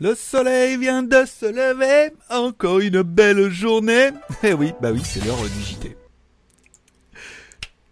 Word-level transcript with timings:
Le 0.00 0.16
soleil 0.16 0.76
vient 0.76 1.04
de 1.04 1.24
se 1.24 1.46
lever, 1.46 2.12
encore 2.28 2.80
une 2.80 3.02
belle 3.02 3.48
journée. 3.48 4.10
Eh 4.42 4.52
oui, 4.52 4.72
bah 4.82 4.90
oui, 4.90 5.00
c'est 5.04 5.24
l'heure 5.24 5.40
du 5.40 5.62
JT. 5.62 5.96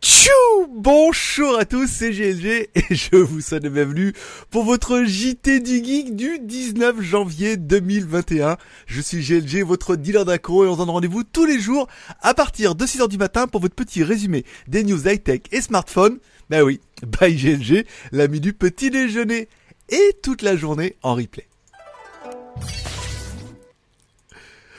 Tchou 0.02 0.66
Bonjour 0.68 1.56
à 1.56 1.64
tous, 1.64 1.86
c'est 1.86 2.10
GLG 2.10 2.70
et 2.74 2.94
je 2.94 3.14
vous 3.14 3.40
souhaite 3.40 3.62
la 3.62 3.70
bienvenue 3.70 4.14
pour 4.50 4.64
votre 4.64 5.04
JT 5.04 5.60
du 5.60 5.84
Geek 5.84 6.16
du 6.16 6.40
19 6.40 7.00
janvier 7.00 7.56
2021. 7.56 8.56
Je 8.87 9.00
suis 9.00 9.22
GLG, 9.22 9.62
votre 9.62 9.94
dealer 9.94 10.24
d'accro 10.24 10.64
et 10.64 10.69
on 10.69 10.72
se 10.72 10.78
donne 10.78 10.90
rendez-vous 10.90 11.22
tous 11.22 11.44
les 11.44 11.60
jours 11.60 11.87
à 12.21 12.34
partir 12.34 12.74
de 12.74 12.84
6h 12.84 13.08
du 13.08 13.16
matin 13.16 13.46
pour 13.46 13.60
votre 13.60 13.76
petit 13.76 14.03
résumé 14.03 14.44
des 14.66 14.82
news 14.82 15.06
high-tech 15.06 15.42
et 15.53 15.60
smartphones. 15.60 16.19
Bah 16.50 16.64
oui, 16.64 16.80
bye 17.20 17.37
GLG, 17.37 17.87
l'ami 18.10 18.41
du 18.41 18.55
petit 18.55 18.91
déjeuner 18.91 19.48
et 19.88 20.16
toute 20.20 20.42
la 20.42 20.56
journée 20.56 20.96
en 21.02 21.14
replay. 21.14 21.46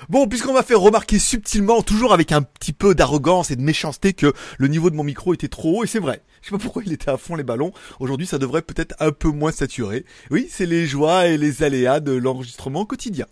Bon, 0.09 0.27
puisqu'on 0.27 0.53
m'a 0.53 0.63
fait 0.63 0.73
remarquer 0.73 1.19
subtilement, 1.19 1.81
toujours 1.81 2.13
avec 2.13 2.31
un 2.31 2.41
petit 2.41 2.73
peu 2.73 2.93
d'arrogance 2.95 3.51
et 3.51 3.55
de 3.55 3.61
méchanceté, 3.61 4.13
que 4.13 4.33
le 4.57 4.67
niveau 4.67 4.89
de 4.89 4.95
mon 4.95 5.03
micro 5.03 5.33
était 5.33 5.47
trop 5.47 5.79
haut, 5.79 5.83
et 5.83 5.87
c'est 5.87 5.99
vrai. 5.99 6.21
Je 6.41 6.49
sais 6.49 6.51
pas 6.51 6.61
pourquoi 6.61 6.83
il 6.85 6.91
était 6.91 7.09
à 7.09 7.17
fond 7.17 7.35
les 7.35 7.43
ballons. 7.43 7.71
Aujourd'hui, 7.99 8.27
ça 8.27 8.37
devrait 8.37 8.63
peut-être 8.63 8.95
un 8.99 9.11
peu 9.11 9.29
moins 9.29 9.53
saturé. 9.53 10.05
Oui, 10.29 10.47
c'est 10.49 10.65
les 10.65 10.85
joies 10.85 11.27
et 11.27 11.37
les 11.37 11.63
aléas 11.63 12.01
de 12.01 12.11
l'enregistrement 12.11 12.85
quotidien. 12.85 13.25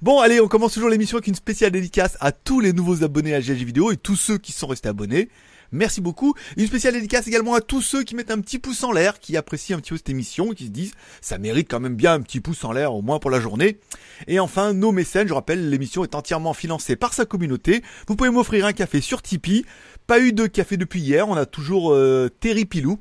Bon, 0.00 0.20
allez, 0.20 0.40
on 0.40 0.46
commence 0.46 0.74
toujours 0.74 0.90
l'émission 0.90 1.16
avec 1.16 1.26
une 1.26 1.34
spéciale 1.34 1.72
dédicace 1.72 2.16
à 2.20 2.30
tous 2.30 2.60
les 2.60 2.72
nouveaux 2.72 3.02
abonnés 3.02 3.34
à 3.34 3.40
GG 3.40 3.64
Vidéo 3.64 3.90
et 3.90 3.96
tous 3.96 4.16
ceux 4.16 4.38
qui 4.38 4.52
sont 4.52 4.68
restés 4.68 4.88
abonnés. 4.88 5.28
Merci 5.72 6.00
beaucoup. 6.00 6.34
Une 6.56 6.66
spéciale 6.66 6.94
dédicace 6.94 7.26
également 7.26 7.54
à 7.54 7.60
tous 7.60 7.82
ceux 7.82 8.02
qui 8.02 8.14
mettent 8.14 8.30
un 8.30 8.40
petit 8.40 8.58
pouce 8.58 8.84
en 8.84 8.92
l'air, 8.92 9.20
qui 9.20 9.36
apprécient 9.36 9.76
un 9.76 9.80
petit 9.80 9.90
peu 9.90 9.96
cette 9.96 10.08
émission, 10.08 10.50
qui 10.50 10.66
se 10.66 10.70
disent 10.70 10.92
ça 11.20 11.38
mérite 11.38 11.68
quand 11.70 11.80
même 11.80 11.96
bien 11.96 12.14
un 12.14 12.20
petit 12.20 12.40
pouce 12.40 12.64
en 12.64 12.72
l'air 12.72 12.94
au 12.94 13.02
moins 13.02 13.18
pour 13.18 13.30
la 13.30 13.40
journée. 13.40 13.78
Et 14.26 14.40
enfin, 14.40 14.72
nos 14.72 14.92
mécènes, 14.92 15.28
je 15.28 15.34
rappelle, 15.34 15.70
l'émission 15.70 16.04
est 16.04 16.14
entièrement 16.14 16.54
financée 16.54 16.96
par 16.96 17.12
sa 17.12 17.24
communauté. 17.24 17.82
Vous 18.08 18.16
pouvez 18.16 18.30
m'offrir 18.30 18.66
un 18.66 18.72
café 18.72 19.00
sur 19.00 19.22
Tipeee. 19.22 19.64
Pas 20.06 20.20
eu 20.20 20.32
de 20.32 20.46
café 20.46 20.76
depuis 20.76 21.00
hier, 21.00 21.28
on 21.28 21.36
a 21.36 21.46
toujours 21.46 21.92
euh, 21.92 22.28
Terry 22.40 22.64
Pilou 22.64 23.00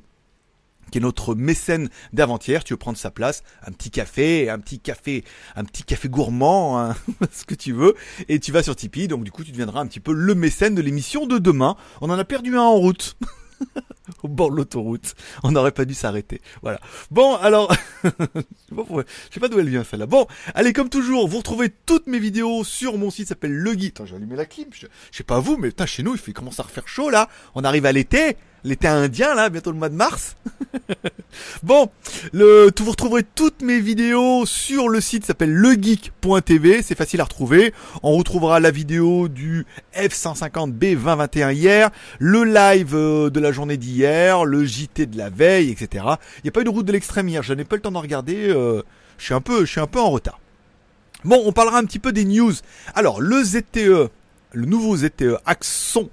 qui 0.92 0.98
est 0.98 1.02
notre 1.02 1.36
mécène 1.36 1.90
d'avant-hier. 2.14 2.64
Tu 2.64 2.74
veux 2.74 2.78
prendre 2.78 2.98
sa 2.98 3.12
place, 3.12 3.44
un 3.66 3.72
petit 3.72 3.92
café, 3.92 4.50
un 4.50 4.60
petit 4.60 4.80
café, 4.80 5.24
un 5.56 5.64
petit 5.64 5.84
café 5.84 6.10
gourmand, 6.10 6.80
hein, 6.80 6.96
ce 7.32 7.46
que 7.46 7.56
tu 7.56 7.74
veux, 7.74 7.96
et 8.28 8.40
tu 8.40 8.52
vas 8.52 8.64
sur 8.64 8.76
Tipeee. 8.76 9.08
Donc 9.08 9.24
du 9.24 9.32
coup, 9.32 9.44
tu 9.44 9.52
deviendras 9.52 9.82
un 9.82 9.88
petit 9.88 10.00
peu 10.00 10.14
le 10.14 10.36
mécène 10.36 10.76
de 10.76 10.82
l'émission 10.82 11.26
de 11.26 11.38
demain. 11.38 11.76
On 12.02 12.10
en 12.10 12.18
a 12.18 12.26
perdu 12.26 12.56
un 12.56 12.62
en 12.62 12.76
route. 12.76 13.18
au 14.24 14.28
bord 14.28 14.52
de 14.52 14.58
l'autoroute. 14.58 15.16
On 15.44 15.52
n'aurait 15.52 15.72
pas 15.72 15.86
dû 15.86 15.94
s'arrêter. 15.94 16.42
Voilà. 16.62 16.80
Bon, 17.12 17.36
alors, 17.36 17.74
je 18.04 19.04
sais 19.32 19.40
pas 19.40 19.48
d'où 19.48 19.60
elle 19.60 19.70
vient 19.70 19.84
celle-là. 19.84 20.06
Bon, 20.06 20.28
allez, 20.54 20.74
comme 20.74 20.90
toujours, 20.90 21.28
vous 21.28 21.38
retrouvez 21.38 21.70
toutes 21.70 22.08
mes 22.08 22.20
vidéos 22.20 22.64
sur 22.64 22.98
mon 22.98 23.10
site, 23.10 23.28
s'appelle 23.28 23.54
Le 23.54 23.74
Guide. 23.74 23.94
Attends, 23.96 24.06
j'ai 24.06 24.16
allumé 24.16 24.36
la 24.36 24.46
clim. 24.46 24.68
Je, 24.72 24.88
sais 25.12 25.24
pas 25.24 25.40
vous, 25.40 25.58
mais 25.58 25.70
putain, 25.70 25.86
chez 25.86 26.04
nous, 26.04 26.14
il 26.14 26.20
fait 26.20 26.34
commence 26.34 26.60
à 26.60 26.64
refaire 26.64 26.88
chaud 26.88 27.10
là. 27.10 27.30
On 27.56 27.64
arrive 27.64 27.86
à 27.86 27.92
l'été 27.92 28.38
l'été 28.66 28.88
indien 28.88 29.36
là, 29.36 29.50
bientôt 29.50 29.72
le 29.72 29.78
mois 29.78 29.90
de 29.90 29.96
mars. 29.96 30.36
bon, 31.64 31.90
le, 32.34 32.72
vous 32.78 32.92
retrouverez 32.92 33.24
toutes 33.24 33.62
mes 33.62 33.80
vidéos 33.80 34.46
sur 34.46 34.90
le 34.90 35.00
site 35.00 35.24
s'appelle 35.26 35.54
legeek.tv, 35.54 36.82
c'est 36.82 36.96
facile 36.96 37.22
à 37.22 37.26
retrouver. 37.26 37.74
On 38.04 38.18
retrouvera 38.18 38.60
la 38.60 38.72
vidéo 38.72 39.28
du 39.28 39.66
F150B 39.96 40.96
2021 40.96 41.52
hier, 41.52 41.92
le 42.20 42.44
live 42.44 42.96
euh, 42.96 43.30
de 43.30 43.40
la 43.40 43.52
journée 43.52 43.78
d'hier, 43.78 44.44
le 44.44 44.66
JT 44.66 45.06
de 45.06 45.18
la 45.18 45.30
veille, 45.30 45.70
etc. 45.70 46.04
Il 46.38 46.42
n'y 46.46 46.50
a 46.50 46.52
pas 46.52 46.62
eu 46.62 46.66
de 46.66 46.70
route 46.70 46.86
de 46.86 46.92
l'extrême 46.92 47.30
hier, 47.30 47.44
je 47.44 47.54
n'ai 47.54 47.64
pas 47.64 47.76
le 47.76 47.82
temps 47.84 47.92
de 47.92 47.98
regarder, 47.98 48.50
euh, 48.50 48.82
je 49.20 49.26
suis 49.26 49.34
un 49.34 49.42
peu, 49.42 49.62
je 49.62 49.72
suis 49.72 49.82
un 49.82 49.88
peu 49.88 50.00
en 50.00 50.10
retard. 50.10 50.40
Bon, 51.24 51.42
on 51.46 51.52
parlera 51.52 51.78
un 51.78 51.86
petit 51.86 52.00
peu 52.00 52.12
des 52.12 52.26
news. 52.26 52.54
Alors, 52.94 53.22
le 53.22 53.44
ZTE, 53.44 54.10
le 54.54 54.66
nouveau 54.66 54.98
ZTE 54.98 55.38
Axon 55.46 56.10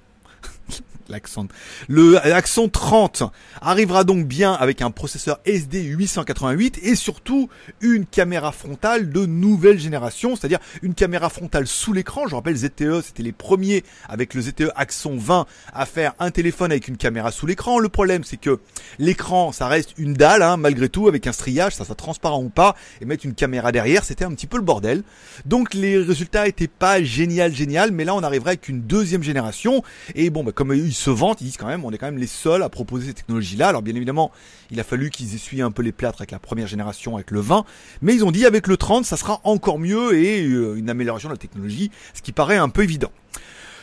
l'accent. 1.08 1.46
Le 1.88 2.18
Axon 2.32 2.68
30 2.68 3.24
arrivera 3.60 4.04
donc 4.04 4.26
bien 4.26 4.52
avec 4.52 4.82
un 4.82 4.90
processeur 4.90 5.40
SD 5.44 5.82
888 5.82 6.80
et 6.82 6.94
surtout 6.94 7.48
une 7.80 8.06
caméra 8.06 8.52
frontale 8.52 9.10
de 9.10 9.26
nouvelle 9.26 9.78
génération, 9.78 10.36
c'est-à-dire 10.36 10.60
une 10.82 10.94
caméra 10.94 11.28
frontale 11.28 11.66
sous 11.66 11.92
l'écran. 11.92 12.26
Je 12.28 12.34
rappelle 12.34 12.56
ZTE, 12.56 13.02
c'était 13.04 13.22
les 13.22 13.32
premiers 13.32 13.84
avec 14.08 14.34
le 14.34 14.42
ZTE 14.42 14.70
Axon 14.76 15.16
20 15.16 15.46
à 15.72 15.86
faire 15.86 16.14
un 16.18 16.30
téléphone 16.30 16.70
avec 16.70 16.88
une 16.88 16.96
caméra 16.96 17.30
sous 17.32 17.46
l'écran. 17.46 17.78
Le 17.78 17.88
problème, 17.88 18.24
c'est 18.24 18.36
que 18.36 18.60
l'écran, 18.98 19.52
ça 19.52 19.68
reste 19.68 19.94
une 19.98 20.14
dalle, 20.14 20.42
hein, 20.42 20.56
malgré 20.56 20.88
tout, 20.88 21.08
avec 21.08 21.26
un 21.26 21.32
striage, 21.32 21.74
ça 21.74 21.84
soit 21.84 21.94
transparent 21.94 22.42
ou 22.42 22.48
pas, 22.48 22.76
et 23.00 23.04
mettre 23.04 23.26
une 23.26 23.34
caméra 23.34 23.72
derrière, 23.72 24.04
c'était 24.04 24.24
un 24.24 24.32
petit 24.32 24.46
peu 24.46 24.56
le 24.56 24.62
bordel. 24.62 25.02
Donc 25.44 25.74
les 25.74 25.98
résultats 25.98 26.46
étaient 26.46 26.68
pas 26.68 27.02
génial, 27.02 27.54
génial, 27.54 27.92
mais 27.92 28.04
là 28.04 28.14
on 28.14 28.22
arriverait 28.22 28.50
avec 28.50 28.68
une 28.68 28.82
deuxième 28.82 29.22
génération. 29.22 29.82
Et 30.14 30.30
bon, 30.30 30.44
bah, 30.44 30.52
comme 30.52 30.72
ils 30.92 30.94
se 30.94 31.08
vantent, 31.08 31.40
ils 31.40 31.44
disent 31.44 31.56
quand 31.56 31.68
même, 31.68 31.86
on 31.86 31.90
est 31.90 31.96
quand 31.96 32.04
même 32.04 32.18
les 32.18 32.26
seuls 32.26 32.62
à 32.62 32.68
proposer 32.68 33.06
cette 33.06 33.16
technologie-là. 33.16 33.68
Alors 33.68 33.80
bien 33.80 33.94
évidemment, 33.94 34.30
il 34.70 34.78
a 34.78 34.84
fallu 34.84 35.08
qu'ils 35.08 35.34
essuient 35.34 35.62
un 35.62 35.70
peu 35.70 35.80
les 35.80 35.90
plâtres 35.90 36.20
avec 36.20 36.32
la 36.32 36.38
première 36.38 36.66
génération, 36.66 37.14
avec 37.14 37.30
le 37.30 37.40
20, 37.40 37.64
mais 38.02 38.14
ils 38.14 38.26
ont 38.26 38.30
dit 38.30 38.44
avec 38.44 38.66
le 38.66 38.76
30, 38.76 39.06
ça 39.06 39.16
sera 39.16 39.40
encore 39.44 39.78
mieux 39.78 40.14
et 40.14 40.44
euh, 40.44 40.74
une 40.74 40.90
amélioration 40.90 41.30
de 41.30 41.34
la 41.34 41.38
technologie, 41.38 41.90
ce 42.12 42.20
qui 42.20 42.32
paraît 42.32 42.58
un 42.58 42.68
peu 42.68 42.82
évident. 42.82 43.10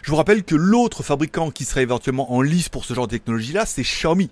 Je 0.04 0.12
vous 0.12 0.18
rappelle 0.18 0.44
que 0.44 0.54
l'autre 0.54 1.02
fabricant 1.02 1.50
qui 1.50 1.66
serait 1.66 1.82
éventuellement 1.82 2.32
en 2.32 2.44
lice 2.44 2.70
pour 2.70 2.86
ce 2.86 2.94
genre 2.94 3.08
de 3.08 3.12
technologie-là, 3.12 3.66
c'est 3.66 3.82
Xiaomi. 3.82 4.30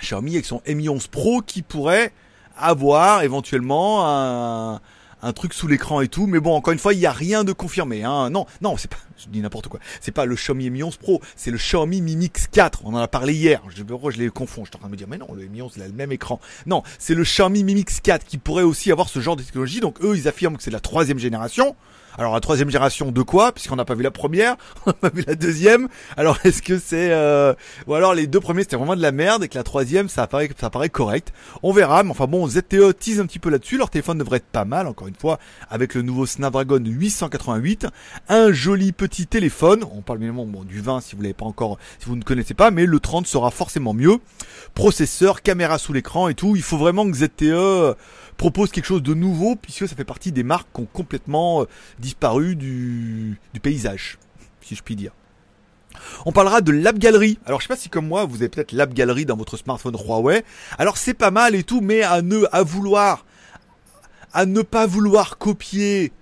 Xiaomi 0.00 0.34
avec 0.34 0.46
son 0.46 0.62
Mi 0.68 0.88
11 0.88 1.08
Pro 1.08 1.42
qui 1.42 1.62
pourrait 1.62 2.12
avoir 2.56 3.22
éventuellement 3.22 4.06
un, 4.06 4.80
un 5.22 5.32
truc 5.32 5.52
sous 5.52 5.66
l'écran 5.66 6.00
et 6.00 6.08
tout. 6.08 6.28
Mais 6.28 6.38
bon, 6.38 6.54
encore 6.54 6.72
une 6.72 6.78
fois, 6.78 6.94
il 6.94 7.00
n'y 7.00 7.06
a 7.06 7.12
rien 7.12 7.42
de 7.42 7.52
confirmé. 7.52 8.04
Hein. 8.04 8.30
Non, 8.30 8.46
non, 8.62 8.76
c'est 8.76 8.88
pas, 8.88 8.96
je 9.18 9.28
dis 9.28 9.40
n'importe 9.40 9.68
quoi. 9.68 9.80
C'est 10.00 10.12
pas 10.12 10.24
le 10.24 10.34
Xiaomi 10.34 10.70
Mi 10.70 10.82
11 10.82 10.96
Pro, 10.96 11.20
c'est 11.36 11.50
le 11.50 11.58
Xiaomi 11.58 12.00
Mi 12.00 12.16
Mix 12.16 12.46
4. 12.48 12.82
On 12.84 12.94
en 12.94 12.98
a 12.98 13.08
parlé 13.08 13.34
hier. 13.34 13.62
Je, 13.68 13.82
je 13.82 14.18
les 14.18 14.28
confonds. 14.30 14.64
Je 14.64 14.70
suis 14.70 14.76
en 14.76 14.80
train 14.80 14.88
de 14.88 14.92
me 14.92 14.96
dire, 14.96 15.08
mais 15.08 15.18
non, 15.18 15.28
le 15.34 15.46
Mi 15.46 15.62
11, 15.62 15.72
il 15.76 15.82
a 15.82 15.86
le 15.86 15.92
même 15.92 16.12
écran. 16.12 16.40
Non, 16.66 16.82
c'est 16.98 17.14
le 17.14 17.22
Xiaomi 17.22 17.64
Mi 17.64 17.74
Mix 17.74 18.00
4 18.00 18.24
qui 18.24 18.38
pourrait 18.38 18.62
aussi 18.62 18.92
avoir 18.92 19.08
ce 19.08 19.20
genre 19.20 19.36
de 19.36 19.42
technologie. 19.42 19.80
Donc 19.80 20.02
eux, 20.02 20.16
ils 20.16 20.28
affirment 20.28 20.56
que 20.56 20.62
c'est 20.62 20.70
la 20.70 20.80
troisième 20.80 21.18
génération. 21.18 21.74
Alors 22.18 22.34
la 22.34 22.40
troisième 22.40 22.68
génération 22.68 23.12
de 23.12 23.22
quoi? 23.22 23.52
Puisqu'on 23.52 23.76
n'a 23.76 23.84
pas 23.84 23.94
vu 23.94 24.02
la 24.02 24.10
première, 24.10 24.56
on 24.86 24.90
n'a 24.90 24.94
pas 24.94 25.08
vu 25.08 25.22
la 25.24 25.36
deuxième. 25.36 25.88
Alors 26.16 26.36
est-ce 26.42 26.62
que 26.62 26.76
c'est 26.76 27.12
euh... 27.12 27.54
ou 27.86 27.94
alors 27.94 28.12
les 28.12 28.26
deux 28.26 28.40
premiers 28.40 28.62
c'était 28.62 28.74
vraiment 28.74 28.96
de 28.96 29.02
la 29.02 29.12
merde 29.12 29.44
et 29.44 29.48
que 29.48 29.56
la 29.56 29.62
troisième 29.62 30.08
ça 30.08 30.26
paraît 30.26 30.50
ça 30.60 30.68
paraît 30.68 30.88
correct? 30.88 31.32
On 31.62 31.72
verra. 31.72 32.02
Mais 32.02 32.10
enfin 32.10 32.26
bon, 32.26 32.48
ZTE 32.48 32.92
tease 32.98 33.20
un 33.20 33.26
petit 33.26 33.38
peu 33.38 33.50
là-dessus. 33.50 33.78
Leur 33.78 33.88
téléphone 33.88 34.18
devrait 34.18 34.38
être 34.38 34.46
pas 34.46 34.64
mal 34.64 34.88
encore 34.88 35.06
une 35.06 35.14
fois 35.14 35.38
avec 35.70 35.94
le 35.94 36.02
nouveau 36.02 36.26
Snapdragon 36.26 36.82
888, 36.84 37.86
un 38.28 38.52
joli 38.52 38.90
petit 38.90 39.07
téléphone. 39.08 39.84
On 39.92 40.02
parle 40.02 40.22
évidemment 40.22 40.46
du 40.64 40.80
20 40.80 41.00
si 41.00 41.16
vous 41.16 41.22
l'avez 41.22 41.34
pas 41.34 41.46
encore, 41.46 41.78
si 41.98 42.06
vous 42.06 42.16
ne 42.16 42.22
connaissez 42.22 42.54
pas, 42.54 42.70
mais 42.70 42.86
le 42.86 43.00
30 43.00 43.26
sera 43.26 43.50
forcément 43.50 43.94
mieux. 43.94 44.18
Processeur, 44.74 45.42
caméra 45.42 45.78
sous 45.78 45.92
l'écran 45.92 46.28
et 46.28 46.34
tout. 46.34 46.56
Il 46.56 46.62
faut 46.62 46.78
vraiment 46.78 47.10
que 47.10 47.16
ZTE 47.16 47.96
propose 48.36 48.70
quelque 48.70 48.86
chose 48.86 49.02
de 49.02 49.14
nouveau 49.14 49.56
puisque 49.56 49.88
ça 49.88 49.96
fait 49.96 50.04
partie 50.04 50.32
des 50.32 50.44
marques 50.44 50.68
qui 50.74 50.80
ont 50.80 50.88
complètement 50.90 51.62
euh, 51.62 51.64
disparu 51.98 52.56
du, 52.56 53.38
paysage, 53.60 54.18
si 54.62 54.74
je 54.74 54.82
puis 54.82 54.96
dire. 54.96 55.12
On 56.24 56.32
parlera 56.32 56.60
de 56.60 56.70
l'App 56.70 56.98
Gallery. 56.98 57.38
Alors 57.44 57.60
je 57.60 57.66
sais 57.66 57.74
pas 57.74 57.76
si 57.76 57.88
comme 57.88 58.06
moi 58.06 58.24
vous 58.24 58.36
avez 58.36 58.48
peut-être 58.48 58.72
l'App 58.72 58.94
Gallery 58.94 59.26
dans 59.26 59.36
votre 59.36 59.56
smartphone 59.56 59.96
Huawei. 59.96 60.44
Alors 60.78 60.96
c'est 60.96 61.14
pas 61.14 61.32
mal 61.32 61.54
et 61.54 61.64
tout, 61.64 61.80
mais 61.80 62.02
à 62.02 62.22
ne 62.22 62.46
pas 64.62 64.86
vouloir 64.86 65.38
copier 65.38 66.12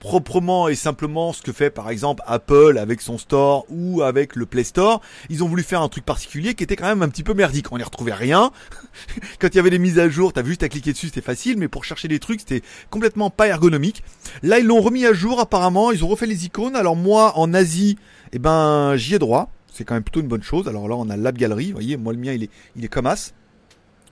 proprement 0.00 0.68
et 0.68 0.74
simplement 0.74 1.32
ce 1.32 1.42
que 1.42 1.52
fait 1.52 1.70
par 1.70 1.90
exemple 1.90 2.22
Apple 2.26 2.78
avec 2.78 3.00
son 3.02 3.18
store 3.18 3.66
ou 3.68 4.02
avec 4.02 4.34
le 4.34 4.46
Play 4.46 4.64
Store. 4.64 5.00
Ils 5.28 5.44
ont 5.44 5.48
voulu 5.48 5.62
faire 5.62 5.82
un 5.82 5.88
truc 5.88 6.04
particulier 6.04 6.54
qui 6.54 6.64
était 6.64 6.74
quand 6.74 6.86
même 6.86 7.02
un 7.02 7.08
petit 7.08 7.22
peu 7.22 7.34
merdique. 7.34 7.70
On 7.70 7.76
n'y 7.76 7.84
retrouvait 7.84 8.14
rien. 8.14 8.50
quand 9.38 9.48
il 9.48 9.56
y 9.56 9.60
avait 9.60 9.70
des 9.70 9.78
mises 9.78 9.98
à 9.98 10.08
jour, 10.08 10.32
t'as 10.32 10.42
vu 10.42 10.50
juste 10.50 10.62
à 10.64 10.68
cliquer 10.68 10.92
dessus, 10.92 11.06
c'était 11.06 11.20
facile, 11.20 11.58
mais 11.58 11.68
pour 11.68 11.84
chercher 11.84 12.08
des 12.08 12.18
trucs, 12.18 12.40
c'était 12.40 12.62
complètement 12.88 13.30
pas 13.30 13.46
ergonomique. 13.46 14.02
Là, 14.42 14.58
ils 14.58 14.66
l'ont 14.66 14.80
remis 14.80 15.06
à 15.06 15.12
jour 15.12 15.38
apparemment. 15.38 15.92
Ils 15.92 16.02
ont 16.02 16.08
refait 16.08 16.26
les 16.26 16.46
icônes. 16.46 16.74
Alors 16.74 16.96
moi, 16.96 17.38
en 17.38 17.52
Asie, 17.54 17.98
eh 18.32 18.38
ben, 18.38 18.96
j'y 18.96 19.14
ai 19.14 19.18
droit. 19.18 19.52
C'est 19.72 19.84
quand 19.84 19.94
même 19.94 20.02
plutôt 20.02 20.20
une 20.20 20.28
bonne 20.28 20.42
chose. 20.42 20.66
Alors 20.66 20.88
là, 20.88 20.96
on 20.96 21.10
a 21.10 21.16
l'App 21.16 21.36
Gallery. 21.36 21.66
Vous 21.66 21.74
voyez, 21.74 21.96
moi 21.96 22.12
le 22.12 22.18
mien, 22.18 22.32
il 22.32 22.44
est, 22.44 22.50
il 22.74 22.84
est 22.84 22.88
comme 22.88 23.06
as 23.06 23.34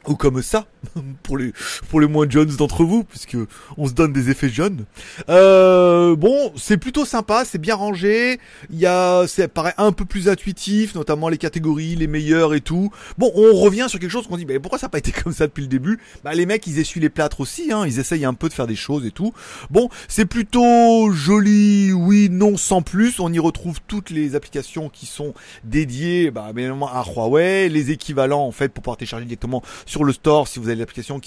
ou 0.08 0.16
comme 0.16 0.42
ça 0.42 0.66
pour 1.22 1.36
les 1.36 1.52
pour 1.88 2.00
les 2.00 2.06
moins 2.06 2.28
jeunes 2.28 2.48
d'entre 2.56 2.84
vous 2.84 3.04
puisque 3.04 3.36
on 3.76 3.86
se 3.86 3.92
donne 3.92 4.12
des 4.12 4.30
effets 4.30 4.48
jeunes. 4.48 4.84
Euh, 5.28 6.16
bon, 6.16 6.52
c'est 6.56 6.76
plutôt 6.76 7.04
sympa, 7.04 7.44
c'est 7.44 7.58
bien 7.58 7.74
rangé. 7.74 8.38
Il 8.70 8.78
y 8.78 8.86
a, 8.86 9.26
ça 9.26 9.48
paraît 9.48 9.74
un 9.78 9.92
peu 9.92 10.04
plus 10.04 10.28
intuitif, 10.28 10.94
notamment 10.94 11.28
les 11.28 11.38
catégories, 11.38 11.96
les 11.96 12.06
meilleurs 12.06 12.54
et 12.54 12.60
tout. 12.60 12.90
Bon, 13.16 13.30
on 13.34 13.54
revient 13.54 13.86
sur 13.88 13.98
quelque 13.98 14.10
chose 14.10 14.26
qu'on 14.26 14.36
dit, 14.36 14.46
mais 14.46 14.58
pourquoi 14.58 14.78
ça 14.78 14.86
n'a 14.86 14.90
pas 14.90 14.98
été 14.98 15.12
comme 15.12 15.32
ça 15.32 15.46
depuis 15.46 15.62
le 15.62 15.68
début? 15.68 15.98
Bah 16.24 16.34
les 16.34 16.46
mecs, 16.46 16.66
ils 16.66 16.78
essuient 16.78 17.00
les 17.00 17.10
plâtres 17.10 17.40
aussi, 17.40 17.72
hein. 17.72 17.84
Ils 17.86 17.98
essayent 17.98 18.24
un 18.24 18.34
peu 18.34 18.48
de 18.48 18.54
faire 18.54 18.66
des 18.66 18.76
choses 18.76 19.06
et 19.06 19.10
tout. 19.10 19.32
Bon, 19.70 19.88
c'est 20.08 20.24
plutôt 20.26 21.10
joli, 21.12 21.92
oui, 21.92 22.28
non, 22.30 22.56
sans 22.56 22.82
plus. 22.82 23.20
On 23.20 23.32
y 23.32 23.38
retrouve 23.38 23.78
toutes 23.86 24.10
les 24.10 24.34
applications 24.34 24.88
qui 24.88 25.06
sont 25.06 25.34
dédiées, 25.64 26.30
bah 26.30 26.48
évidemment 26.50 26.88
à 26.88 27.04
Huawei, 27.04 27.68
les 27.68 27.90
équivalents 27.90 28.46
en 28.46 28.52
fait 28.52 28.68
pour 28.68 28.82
pouvoir 28.82 28.96
télécharger 28.96 29.24
directement 29.24 29.62
sur 29.86 29.97
le 30.04 30.12
store 30.12 30.48
si 30.48 30.58
vous 30.58 30.66
avez 30.68 30.76
des 30.76 30.82
applications 30.82 31.20
qui 31.20 31.26